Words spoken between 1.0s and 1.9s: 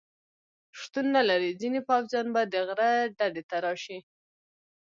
نه لري، ځینې